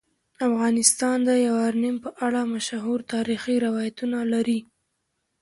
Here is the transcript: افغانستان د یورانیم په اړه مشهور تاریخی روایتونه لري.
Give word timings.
افغانستان 0.47 1.17
د 1.27 1.29
یورانیم 1.47 1.95
په 2.03 2.09
اړه 2.25 2.41
مشهور 2.53 2.99
تاریخی 3.13 3.55
روایتونه 3.65 4.19
لري. 4.33 4.59